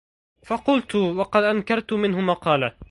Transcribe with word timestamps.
فقلت 0.45 0.95
وقد 0.95 1.43
أنكرت 1.43 1.93
منه 1.93 2.21
مقالة 2.21 2.75